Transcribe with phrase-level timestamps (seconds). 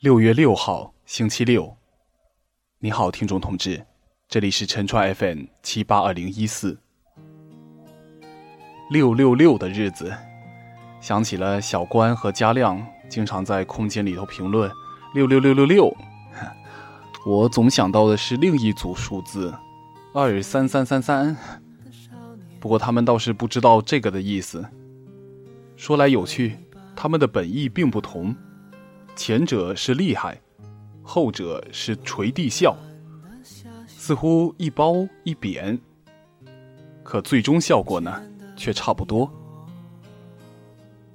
[0.00, 1.76] 六月六号，星期六。
[2.78, 3.84] 你好，听众同志，
[4.28, 6.78] 这里是陈川 FM 七八二零一四。
[8.92, 10.16] 六六六的日子，
[11.00, 14.70] 想起了小关和嘉亮经常在空间里头评论
[15.14, 15.92] “六六六六六”，
[17.26, 19.52] 我总想到的是另一组数字
[20.14, 21.36] “二三三三三”。
[22.60, 24.64] 不过他们倒是不知道这个的意思。
[25.74, 26.56] 说来有趣，
[26.94, 28.36] 他们的本意并不同。
[29.18, 30.40] 前者是厉害，
[31.02, 32.76] 后者是垂地笑，
[33.88, 35.76] 似乎一褒一贬，
[37.02, 38.22] 可最终效果呢，
[38.56, 39.28] 却差不多。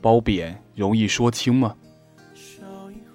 [0.02, 1.78] 褒贬容易说清吗？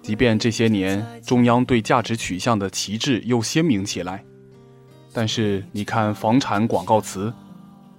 [0.01, 4.25] 即便这些年中央对价值取向的旗帜又鲜明起来，
[5.13, 7.31] 但是你看房产广告词，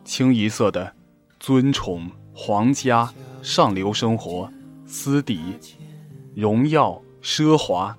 [0.04, 0.92] 清一色的
[1.38, 4.52] 尊崇皇家、上流生活、
[4.84, 5.38] 私底。
[6.34, 7.96] 荣耀、奢华，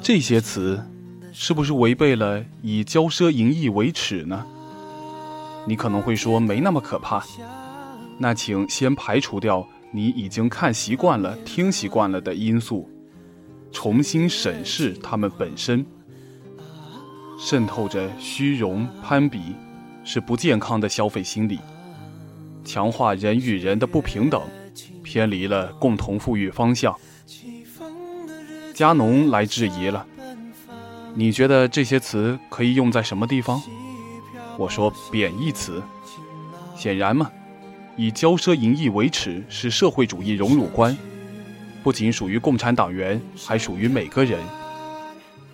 [0.00, 0.82] 这些词
[1.32, 4.46] 是不是违背了以骄奢淫逸为耻呢？
[5.66, 7.24] 你可能会说没那么可怕，
[8.18, 12.88] 那请先排除掉你已经看习惯了、听习惯了的因素，
[13.72, 15.84] 重新审视它们本身。
[17.38, 19.40] 渗透着虚荣、攀比，
[20.04, 21.58] 是不健康的消费心理，
[22.64, 24.40] 强化人与人的不平等，
[25.02, 26.96] 偏离了共同富裕方向。
[28.76, 30.06] 加农来质疑了，
[31.14, 33.58] 你觉得这些词可以用在什么地方？
[34.58, 35.82] 我说贬义词。
[36.76, 37.30] 显然嘛，
[37.96, 40.94] 以骄奢淫逸为耻是社会主义荣辱观，
[41.82, 44.38] 不仅属于共产党员，还属于每个人。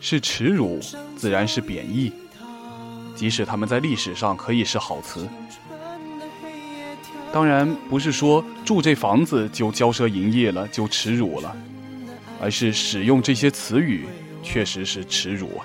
[0.01, 0.81] 是耻辱，
[1.15, 2.13] 自然是贬义，
[3.15, 5.29] 即使他们在历史上可以是好词。
[7.33, 11.57] 当然不是说住这房子就骄奢淫逸了，就耻辱了。
[12.43, 14.05] 而是使用这些词语，
[14.43, 15.61] 确实是耻辱！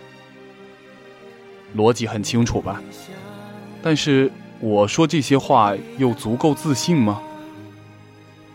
[1.75, 2.79] 逻辑很清楚吧？
[3.81, 7.19] 但是我说这些话又足够自信吗？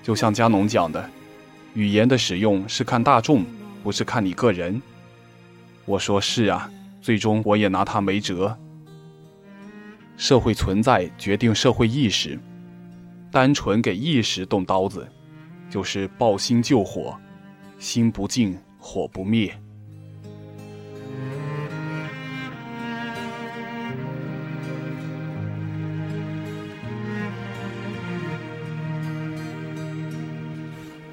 [0.05, 1.11] 就像加农讲的，
[1.75, 3.45] 语言的使用是看大众，
[3.83, 4.81] 不是看你个人。
[5.85, 8.57] 我说是啊，最终我也拿他没辙。
[10.17, 12.39] 社会存在决定社会意识，
[13.33, 15.09] 单纯给意识动刀子，
[15.69, 17.19] 就是抱薪救火。
[17.83, 19.53] 心不静，火不灭。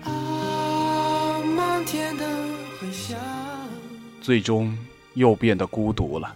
[0.04, 2.24] 啊，漫天的
[2.80, 3.18] 回想
[4.22, 4.78] 最终
[5.16, 6.36] 又变得孤独了。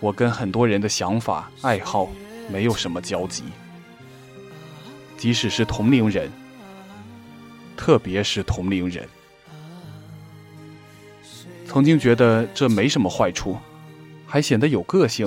[0.00, 2.08] 我跟很多人的想法、爱好
[2.50, 3.44] 没有什么交集，
[5.16, 6.28] 即使是同龄人。
[7.80, 9.08] 特别是同龄人，
[11.66, 13.56] 曾经觉得这没什么坏处，
[14.26, 15.26] 还显得有个性、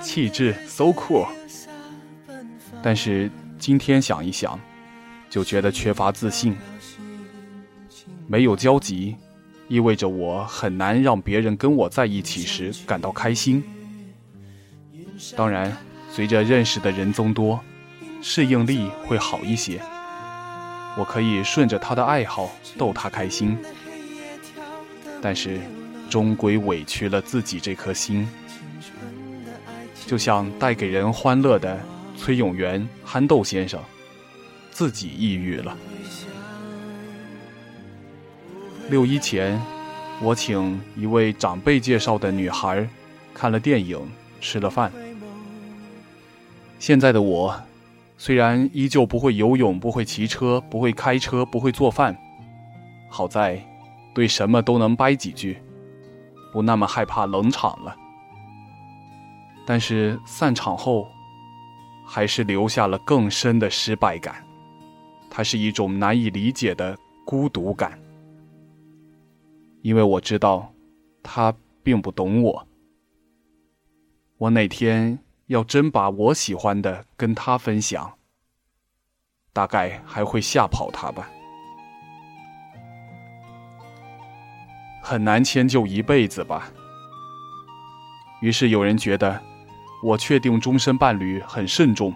[0.00, 1.26] 气质，so cool。
[2.84, 3.28] 但是
[3.58, 4.56] 今天想一想，
[5.28, 6.56] 就觉得缺乏自信。
[8.28, 9.16] 没有交集，
[9.66, 13.60] 意味着我很难让别人跟我在一起时感到开心。
[15.36, 15.76] 当然，
[16.12, 17.58] 随着认识的人增多，
[18.22, 19.82] 适应力会好一些。
[20.96, 23.56] 我可以顺着他的爱好逗他开心，
[25.22, 25.58] 但是
[26.10, 28.28] 终归委屈了自己这颗心。
[30.06, 31.80] 就像带给人欢乐的
[32.16, 33.80] 崔永元憨豆先生，
[34.70, 35.76] 自己抑郁了。
[38.90, 39.58] 六一前，
[40.20, 42.86] 我请一位长辈介绍的女孩
[43.32, 43.98] 看了电影，
[44.40, 44.92] 吃了饭。
[46.78, 47.58] 现在的我。
[48.24, 52.16] 虽然依旧不会游泳，不会骑车，不会开车，不会做饭，
[53.10, 53.60] 好在
[54.14, 55.60] 对什么都能掰几句，
[56.52, 57.96] 不那么害怕冷场了。
[59.66, 61.08] 但是散场后，
[62.06, 64.36] 还是留下了更深的失败感，
[65.28, 66.96] 它是一种难以理解的
[67.26, 67.98] 孤独感，
[69.80, 70.72] 因为我知道
[71.24, 71.52] 他
[71.82, 72.68] 并不懂我。
[74.38, 75.18] 我哪天？
[75.46, 78.12] 要真把我喜欢的跟他分享，
[79.52, 81.28] 大概还会吓跑他吧。
[85.02, 86.72] 很难迁就一辈子吧。
[88.40, 89.40] 于是有人觉得
[90.02, 92.14] 我确定终身伴侣很慎重，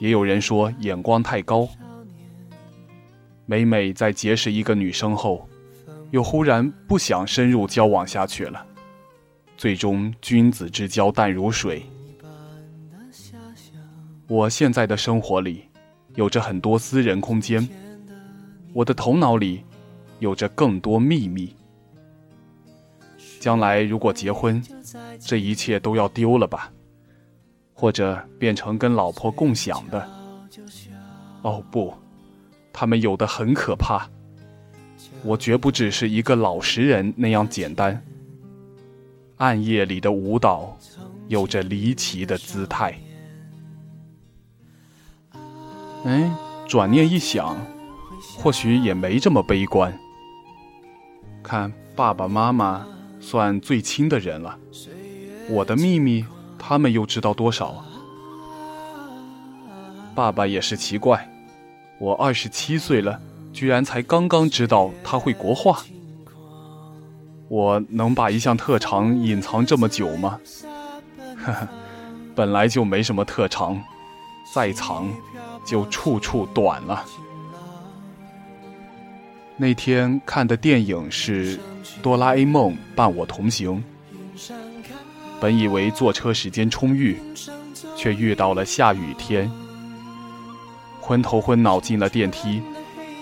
[0.00, 1.68] 也有人说眼光太高。
[3.46, 5.48] 每每在结识一个女生后，
[6.10, 8.64] 又忽然不想深入交往下去了，
[9.56, 11.84] 最终君子之交淡如水。
[14.34, 15.62] 我现在的生活里，
[16.16, 17.68] 有着很多私人空间。
[18.72, 19.62] 我的头脑里，
[20.18, 21.54] 有着更多秘密。
[23.38, 24.60] 将来如果结婚，
[25.20, 26.72] 这一切都要丢了吧？
[27.72, 30.04] 或者变成跟老婆共享的？
[31.42, 31.94] 哦不，
[32.72, 34.10] 他们有的很可怕。
[35.22, 38.04] 我绝不只是一个老实人那样简单。
[39.36, 40.76] 暗夜里的舞蹈，
[41.28, 42.98] 有着离奇的姿态。
[46.04, 46.30] 哎，
[46.68, 47.56] 转念一想，
[48.38, 49.98] 或许也没这么悲观。
[51.42, 52.86] 看爸爸妈妈。
[53.20, 54.58] 算最亲的人了，
[55.48, 56.22] 我的秘密
[56.58, 57.82] 他们又知道多少？
[60.14, 61.26] 爸爸也是奇怪，
[61.98, 63.18] 我二十七岁了，
[63.50, 65.82] 居然才刚刚知道他会国画。
[67.48, 70.38] 我能把一项特长隐藏这么久吗？
[71.42, 71.68] 呵呵，
[72.34, 73.82] 本来就没什么特长，
[74.54, 75.08] 再藏
[75.64, 77.04] 就处处短了。
[79.56, 81.58] 那天看的电影是。
[82.02, 83.82] 哆啦 A 梦伴我同行。
[85.40, 87.18] 本以为坐车时间充裕，
[87.96, 89.50] 却遇到了下雨天。
[91.00, 92.62] 昏头昏脑进了电梯，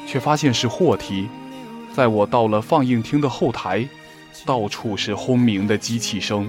[0.06, 1.28] 却发现是货梯。
[1.94, 3.86] 在我到了放映厅的后台，
[4.46, 6.48] 到处是轰鸣的机器声。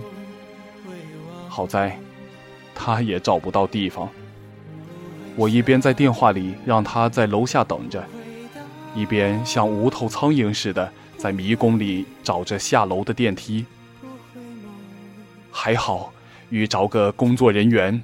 [1.49, 1.99] 好在，
[2.73, 4.09] 他也找不到地方。
[5.35, 8.03] 我一边在电话里让他在楼下等着，
[8.95, 10.91] 一边像无头苍蝇似的。
[11.15, 13.65] 在迷宫里找着下楼的电梯，
[15.49, 16.11] 还好
[16.49, 18.01] 遇着个工作人员，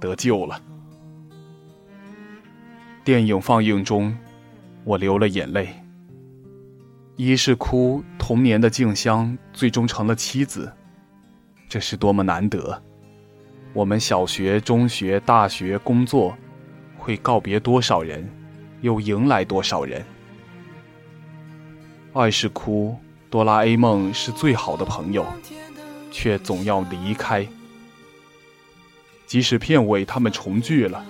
[0.00, 0.58] 得救了。
[3.04, 4.16] 电影放映中，
[4.82, 5.68] 我流了眼泪。
[7.16, 10.72] 一是哭童年的静香最终成了妻子，
[11.68, 12.82] 这是多么难得！
[13.74, 16.34] 我们小学、中学、大学、工作，
[17.04, 18.26] 会告别多少人，
[18.80, 20.02] 又迎来多少人？
[22.14, 22.96] 二是哭，
[23.28, 25.26] 哆啦 A 梦是最好的朋友，
[26.10, 27.46] 却总要离开。
[29.26, 31.04] 即使片尾他们重聚了，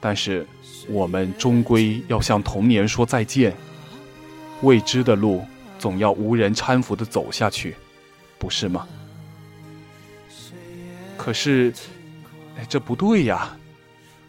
[0.00, 0.44] 但是
[0.88, 3.54] 我们终归要向童年说再见。
[4.62, 5.46] 未知的路
[5.78, 7.76] 总要无人搀扶的走下去，
[8.40, 8.88] 不是吗？
[11.16, 11.72] 可是，
[12.68, 13.56] 这不对呀！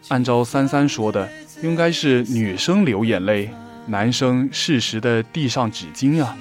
[0.08, 1.28] 按照三三说的，
[1.62, 3.50] 应该是女生流眼泪。
[3.88, 6.36] 男生适时的递上纸巾啊。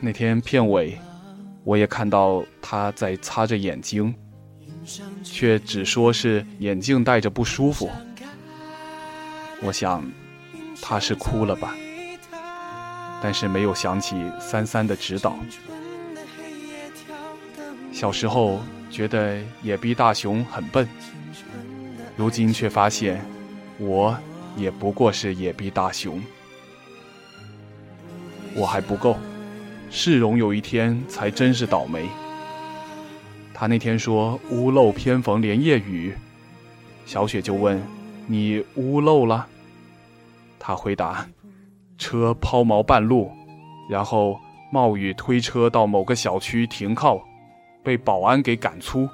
[0.00, 0.98] 那天片尾，
[1.62, 4.12] 我也看到他在擦着眼睛，
[5.22, 7.88] 却只说是眼镜戴着不舒服。
[9.60, 10.04] 我想，
[10.80, 11.74] 他是哭了吧？
[13.22, 15.36] 但是没有想起三三的指导。
[17.92, 20.88] 小时候觉得野比大雄很笨，
[22.16, 23.24] 如今却发现
[23.78, 24.16] 我。
[24.54, 26.22] 也不过是野比大雄，
[28.54, 29.16] 我还不够。
[29.90, 32.06] 世荣有一天才真是倒霉。
[33.54, 36.14] 他那天说屋漏偏逢连夜雨，
[37.06, 37.80] 小雪就问
[38.28, 39.46] ：“你屋漏了？”
[40.60, 41.26] 他回答
[41.96, 43.32] ：“车抛锚半路，
[43.88, 44.38] 然后
[44.70, 47.18] 冒雨推车到某个小区停靠，
[47.82, 49.08] 被保安给赶出，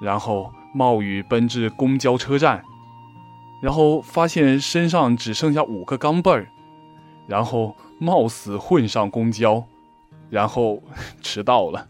[0.00, 2.62] 然后冒雨奔至公交车站。”
[3.62, 6.46] 然后发现身上只剩下五个钢镚儿，
[7.26, 9.64] 然后冒死混上公交，
[10.28, 10.82] 然后
[11.22, 11.88] 迟到了。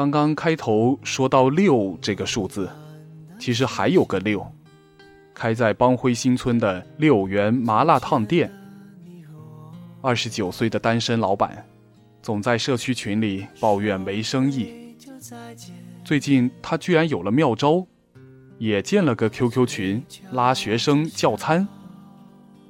[0.00, 2.70] 刚刚开头说到六这个数字，
[3.38, 4.50] 其实还有个六，
[5.34, 8.50] 开在邦辉新村的六元麻辣烫店。
[10.00, 11.66] 二十九岁的单身老板，
[12.22, 14.96] 总在社区群里抱怨没生意。
[16.02, 17.86] 最近他居然有了妙招，
[18.56, 20.02] 也建了个 QQ 群，
[20.32, 21.68] 拉学生叫餐。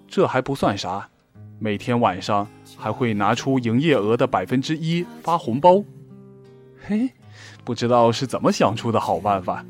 [0.08, 1.08] 这还不算啥，
[1.60, 5.84] 每天晚上还会拿出营业额的百分之一发红包。
[6.84, 7.08] 嘿。
[7.64, 9.64] 不知道是怎么想出的好办法，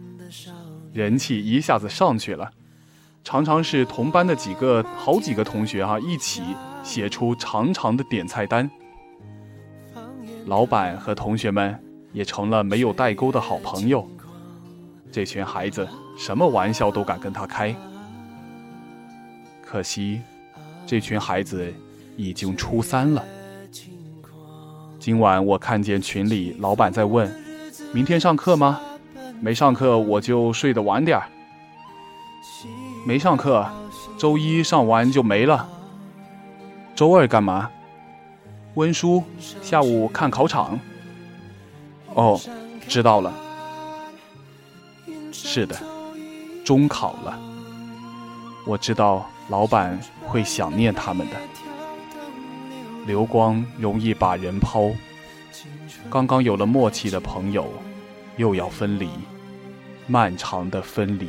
[0.92, 2.50] 人气一下子上去了。
[3.22, 6.42] 常常是同班的几个、好几个同学哈一起
[6.82, 8.70] 写出长长的点菜单。
[10.46, 11.78] 老板和同学们
[12.12, 14.08] 也成了没有代沟的好朋友。
[15.12, 15.86] 这群孩子
[16.16, 17.76] 什么玩笑都敢跟他开。
[19.62, 20.22] 可惜，
[20.86, 21.72] 这群孩子
[22.16, 23.22] 已经初三了。
[24.98, 27.30] 今晚我看见群里老板在问。
[27.92, 28.80] 明天上课吗？
[29.40, 31.26] 没上课我就睡得晚点儿。
[33.04, 33.68] 没上课，
[34.16, 35.68] 周一上完就没了。
[36.94, 37.68] 周二干嘛？
[38.74, 39.24] 温书，
[39.60, 40.78] 下午看考场。
[42.14, 42.40] 哦，
[42.86, 43.32] 知道了。
[45.32, 45.76] 是的，
[46.64, 47.36] 中考了。
[48.66, 51.36] 我知道老板会想念他们的。
[53.06, 54.90] 流光容易把人抛，
[56.08, 57.70] 刚刚有了默契的朋友，
[58.36, 59.08] 又要分离，
[60.06, 61.28] 漫长的分离。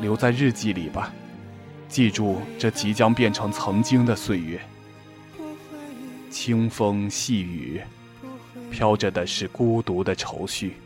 [0.00, 1.12] 留在日记里吧，
[1.88, 4.60] 记住这即将变成曾经的岁月。
[6.30, 7.80] 清风细雨，
[8.70, 10.76] 飘着的是孤独的愁绪。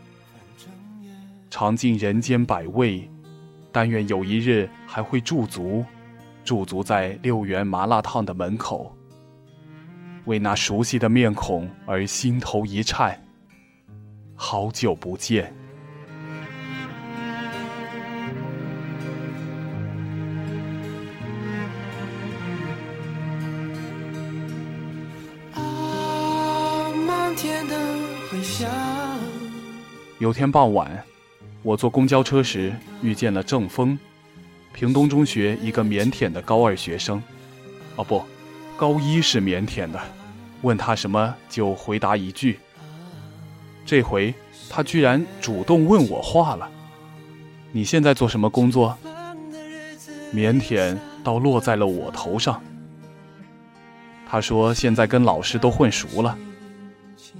[1.50, 3.08] 尝尽人间百味，
[3.70, 5.85] 但愿有一日还会驻足，
[6.42, 8.95] 驻足在六元麻辣烫的门口，
[10.26, 13.21] 为那熟悉的面孔而心头一颤。
[14.35, 15.52] 好久不见。
[30.18, 31.04] 有天傍晚，
[31.62, 33.99] 我坐公交车时遇见了郑峰，
[34.73, 37.23] 屏东中学一个腼腆的高二学生。
[37.97, 38.25] 哦不，
[38.76, 40.00] 高一是腼腆的，
[40.62, 42.59] 问他什么就回答一句。
[43.87, 44.35] 这回
[44.68, 46.68] 他居然主动问我话了
[47.73, 48.97] ：“你现在做什么工作？”
[50.35, 52.62] 腼腆倒落在了我头上。
[54.28, 56.37] 他说：“现在跟老师都混熟了。”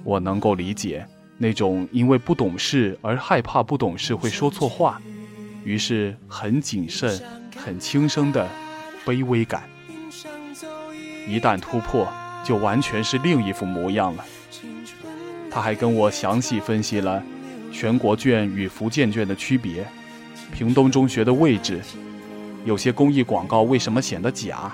[0.05, 1.07] 我能够理解。
[1.39, 4.99] 那种因为不懂事而害怕不懂事会说错话，
[5.65, 7.21] 于是很谨慎、
[7.55, 8.49] 很轻声的
[9.05, 9.69] 卑微感，
[11.27, 12.07] 一旦突破，
[12.45, 14.25] 就完全是另一副模样了。
[15.51, 17.23] 他还跟我详细分析了
[17.73, 19.87] 全国卷与福建卷的区别，
[20.53, 21.81] 屏东中学的位置，
[22.65, 24.73] 有些公益广告为什么显得假，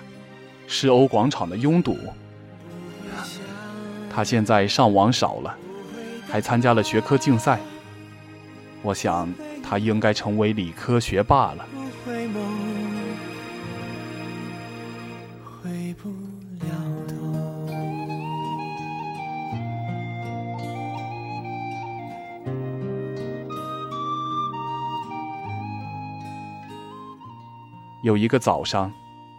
[0.66, 1.96] 世欧广场的拥堵。
[4.10, 5.56] 他现在上网少了。
[6.30, 7.60] 还参加了学科竞赛，
[8.80, 9.30] 我想
[9.62, 11.68] 他应该成为理科学霸了。
[28.02, 28.92] 有一个早上，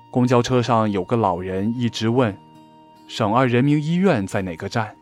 [0.10, 2.36] 公交车上有个老人一直问
[3.08, 4.96] ：“省二人民医院在哪个站？”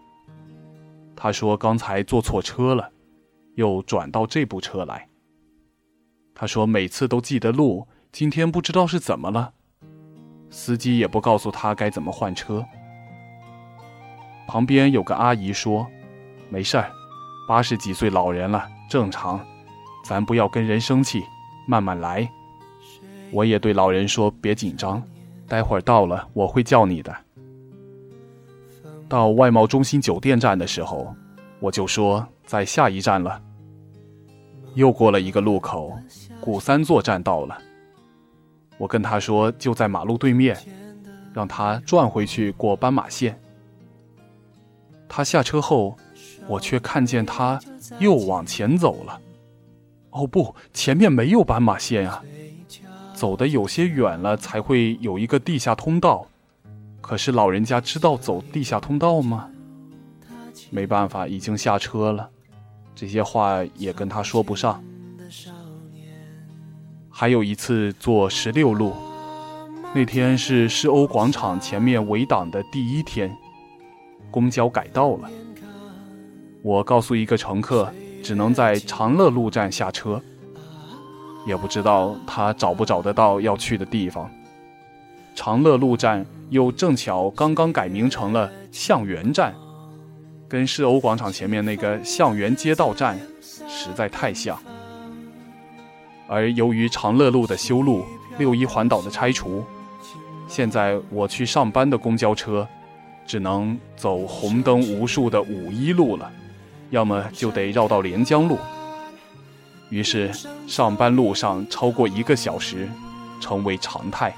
[1.16, 2.92] 他说：“刚才坐错车了，
[3.56, 5.08] 又转到这部车来。”
[6.34, 9.54] 他说：“每次都记得路，今天不知道是怎么了。”
[10.50, 12.66] 司机也不告诉他该怎么换车。
[14.48, 15.88] 旁边有个阿姨说
[16.50, 16.92] ：“没事儿，
[17.48, 19.40] 八十几岁老人了，正常，
[20.04, 21.24] 咱不要跟人生气，
[21.68, 22.28] 慢慢来。”
[23.32, 25.02] 我也对老人说：“别紧张，
[25.48, 27.16] 待会儿到了我会叫你的。”
[29.08, 31.14] 到外贸中心酒店站的时候，
[31.60, 33.42] 我就说在下一站了。
[34.76, 35.92] 又过了一个路口，
[36.40, 37.58] 古三座站到了。
[38.78, 40.58] 我跟他说就在马路对面，
[41.34, 43.38] 让他转回去过斑马线。
[45.10, 45.98] 他下车后，
[46.48, 47.60] 我却看见他
[48.00, 49.20] 又往前走了。
[50.12, 52.24] 哦不，前面没有斑马线啊，
[53.22, 56.26] 走的有些远了才会有一个地下通道。
[57.02, 59.48] 可是老人家知道走地下通道吗？
[60.72, 62.28] 没办法，已经下车了，
[62.96, 64.84] 这些话也跟他说不上。
[67.12, 68.96] 还有一次坐十六路，
[69.94, 73.32] 那天是世欧广场前面围挡的第一天，
[74.32, 75.30] 公交改道了。
[76.64, 80.20] 我告诉一个乘客，只能在长乐路站下车，
[81.46, 84.30] 也不知道他找不找得到要去的地方。
[85.36, 86.26] 长乐路站。
[86.52, 89.56] 又正巧刚刚改名成了向园站，
[90.50, 93.18] 跟世欧广场前面那个向园街道站
[93.70, 94.60] 实在太像。
[96.28, 98.04] 而由于长乐路的修路、
[98.38, 99.64] 六一环岛的拆除，
[100.46, 102.68] 现在我去上班的公交车
[103.26, 106.30] 只能走红灯无数的五一路了，
[106.90, 108.58] 要么就得绕到连江路。
[109.92, 110.32] 于是
[110.68, 112.90] 上班路上超过一个小时
[113.42, 114.34] 成为常态。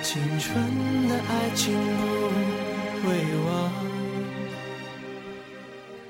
[0.00, 1.74] 青春的爱情
[3.02, 3.14] 不会
[3.46, 3.72] 忘。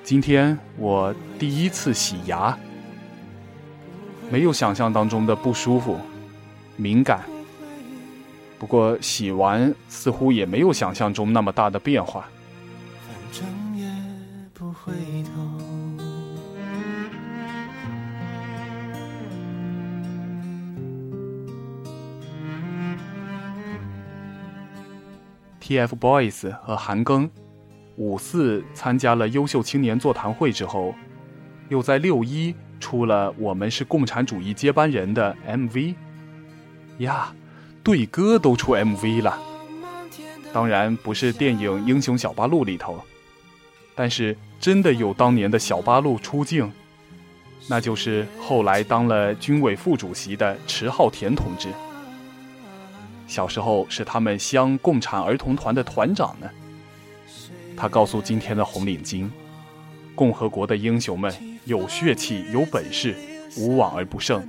[0.05, 2.59] 今天我第一次洗牙，
[4.31, 5.99] 没有想象当中的不舒服、
[6.77, 7.23] 敏感，
[8.59, 12.29] 不过洗完似乎也没有想象中那么大的变化。
[13.33, 13.87] 整夜
[14.53, 14.93] 不回
[15.25, 15.33] 头。
[25.63, 27.31] TFBOYS 和韩庚
[27.97, 30.95] 五四参加了优秀青年座谈会之后，
[31.71, 35.95] 又在六一出了《我们是共产主义接班人》的 MV。
[36.99, 37.35] 呀，
[37.83, 39.39] 对歌都出 MV 了，
[40.53, 43.03] 当然不是电影《英雄小八路》里头，
[44.03, 46.69] 但是真的有当年的小八路出镜，
[47.69, 51.69] 那就是后来当了军委副主席的迟浩田同志。
[53.29, 56.51] 小时候是他们乡共产儿童团的团长呢。
[57.77, 59.31] 他告诉今天的红领巾，
[60.17, 61.33] 共和国的英雄们
[61.65, 63.15] 有血气、有本事，
[63.57, 64.45] 无往而不胜。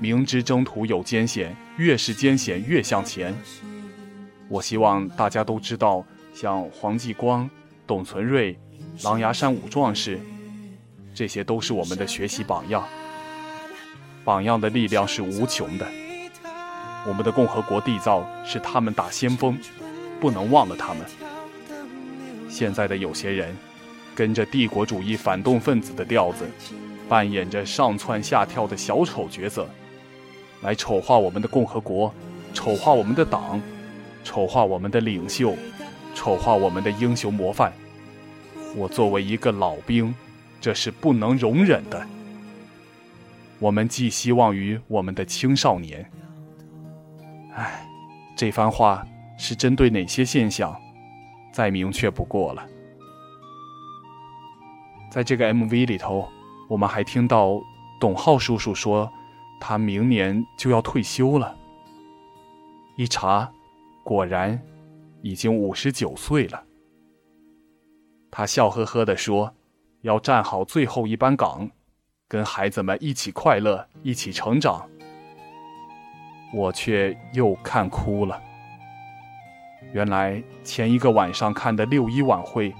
[0.00, 3.34] 明知征途有艰险，越是艰险越向前。
[4.48, 6.02] 我希望大家都知道，
[6.32, 7.50] 像黄继光、
[7.86, 8.58] 董存瑞、
[9.02, 10.18] 狼牙山五壮士，
[11.14, 12.82] 这些都是我们的学习榜样。
[14.24, 15.86] 榜样的力量是无穷的。
[17.06, 19.58] 我们的共和国缔造是他们打先锋，
[20.18, 21.04] 不能忘了他们。
[22.48, 23.54] 现在的有些人，
[24.14, 26.48] 跟着帝国主义反动分子的调子，
[27.06, 29.68] 扮演着上蹿下跳的小丑角色，
[30.62, 32.10] 来丑化我们的共和国，
[32.54, 33.60] 丑化我们的党，
[34.22, 35.54] 丑化我们的领袖，
[36.24, 37.70] 丑化我们的英雄模范。
[38.74, 40.14] 我作为一个老兵，
[40.58, 42.06] 这是不能容忍的。
[43.58, 46.10] 我们寄希望于我们的青少年。
[47.52, 47.86] 唉，
[48.34, 50.74] 这番话是针对哪些现象？
[51.52, 52.66] 再明确不过了。
[55.10, 56.26] 在这个 MV 里头，
[56.70, 57.60] 我们还听到
[58.00, 59.12] 董浩叔叔说，
[59.60, 61.54] 他明年就要退休了。
[62.96, 63.52] 一查，
[64.02, 64.58] 果然
[65.24, 66.62] 已经五十九岁了。
[68.30, 69.54] 他笑呵呵地说
[70.02, 71.70] ：“要站好最后一班岗，
[72.28, 74.86] 跟孩子们一起快乐，一起成长。”
[76.52, 78.38] 我却又看哭了。
[79.94, 82.74] 原来前一个晚上看的六一晚会，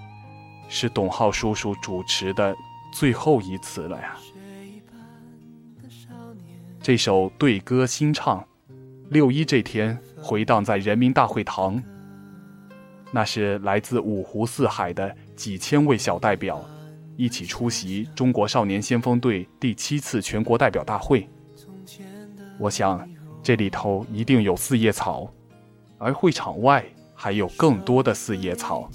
[0.68, 2.54] 是董浩叔叔主持的
[2.92, 4.18] 最后一次了呀。
[6.82, 8.46] 这首对歌新唱，
[9.08, 11.82] 六一这天回荡在人民大会堂。
[13.14, 16.60] 那是来自五湖四海的几千位小代表，
[17.16, 21.28] 一起出席中国少年先锋队第七次全国代表大会。
[22.58, 23.08] 我想。
[23.46, 25.30] 这里头一定有四叶草，
[25.98, 26.82] 而会场外
[27.14, 28.90] 还有更多的四叶草。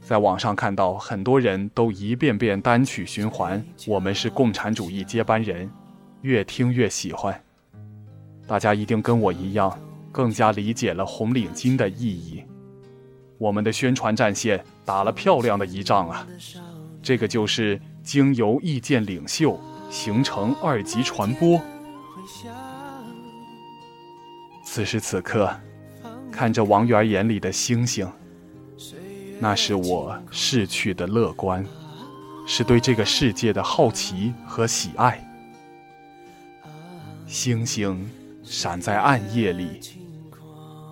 [0.00, 5.70] 在网上看到很多人都一遍遍单曲循环，我们是共产主义接班人，
[6.22, 7.38] 越听越喜欢。
[8.46, 9.78] 大家一定跟我一样，
[10.10, 12.42] 更加理解了红领巾的意义。
[13.40, 16.26] 我们的宣传战线打了漂亮的一仗啊！
[17.02, 19.58] 这个就是经由意见领袖
[19.90, 21.58] 形成二级传播。
[24.62, 25.50] 此时此刻，
[26.30, 28.06] 看着王源眼里的星星，
[29.38, 31.64] 那是我逝去的乐观，
[32.46, 35.18] 是对这个世界的好奇和喜爱。
[37.26, 38.06] 星星
[38.44, 39.80] 闪在暗夜里，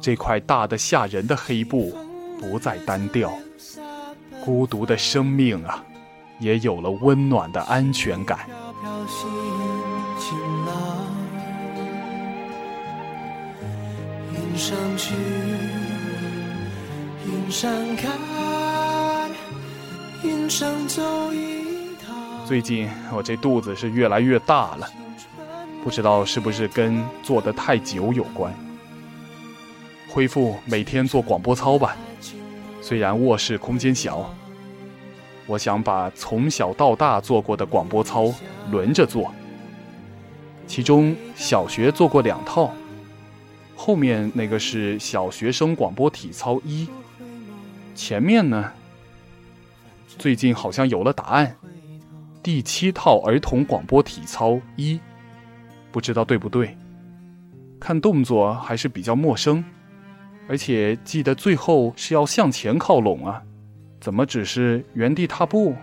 [0.01, 1.95] 这块大的吓人的黑布
[2.39, 3.33] 不再单调，
[4.45, 5.85] 孤独的生命啊，
[6.39, 8.47] 也有了温暖的安全感。
[14.59, 15.15] 上去，
[17.25, 19.31] 云上看，
[20.25, 22.45] 云上走一趟。
[22.45, 24.89] 最近我这肚子是越来越大了，
[25.85, 28.53] 不知道是不是跟坐得太久有关。
[30.11, 31.97] 恢复每天做广播操吧，
[32.89, 34.35] 虽然卧室空间小，
[35.47, 38.33] 我想把从小到大做过的广播操
[38.71, 39.31] 轮着做，
[40.67, 42.73] 其中小学做过两套。
[43.77, 46.89] 后面那个是小学生广播体操一，
[47.95, 48.73] 前面呢，
[50.07, 51.55] 最近好像有了答案，
[52.43, 54.99] 第七套儿童广播体操一，
[55.93, 56.75] 不知道对不对？
[57.79, 59.63] 看动作还是比较陌生，
[60.49, 63.43] 而且记得最后是要向前靠拢啊，
[64.01, 65.77] 怎么只是原地踏步？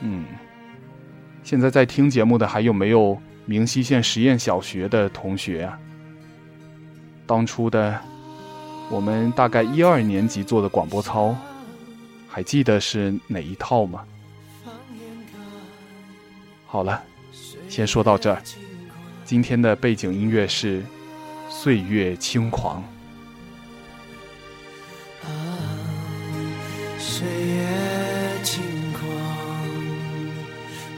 [0.00, 0.24] 嗯，
[1.42, 5.78] 现在在听节目的还有没有明溪县实验小学的同学啊？
[7.26, 8.00] 当初的
[8.90, 11.36] 我们大概一二年级做的广播操，
[12.26, 14.04] 还记得是哪一套吗？
[16.66, 17.02] 好了，
[17.68, 18.42] 先说到这儿。
[19.24, 20.82] 今天的背景音乐是
[21.48, 22.82] 岁月轻狂。
[27.16, 27.64] 岁月
[28.42, 28.60] 轻
[28.92, 29.00] 狂，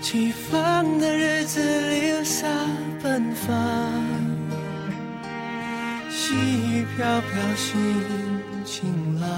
[0.00, 2.46] 起风的日子留下
[3.02, 3.55] 奔放，
[6.09, 7.74] 细雨飘飘，心
[8.64, 9.29] 晴朗。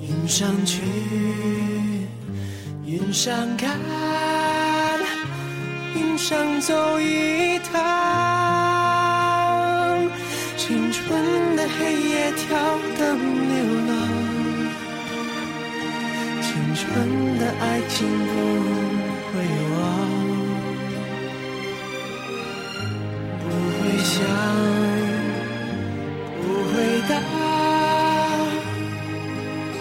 [0.00, 0.82] 云上去，
[2.86, 3.80] 云上看，
[5.96, 7.82] 云上走一趟。
[10.56, 12.78] 青春的黑夜跳
[16.94, 18.32] 青春的爱情不
[19.32, 19.34] 会
[19.74, 19.82] 忘，
[23.40, 24.14] 不会想，
[26.40, 26.74] 不会
[27.08, 27.12] 答，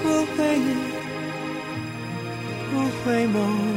[0.01, 0.03] 不
[0.35, 0.41] 会，
[2.71, 2.73] 不
[3.05, 3.72] 会梦。